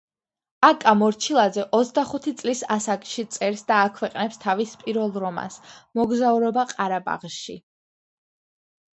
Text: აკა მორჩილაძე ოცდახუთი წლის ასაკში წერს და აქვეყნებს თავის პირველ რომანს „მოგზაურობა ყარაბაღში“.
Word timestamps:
აკა 0.67 0.91
მორჩილაძე 0.99 1.65
ოცდახუთი 1.79 2.31
წლის 2.39 2.63
ასაკში 2.75 3.25
წერს 3.35 3.61
და 3.71 3.77
აქვეყნებს 3.89 4.39
თავის 4.45 4.71
პირველ 4.85 5.13
რომანს 5.25 5.57
„მოგზაურობა 5.99 6.63
ყარაბაღში“. 6.73 7.57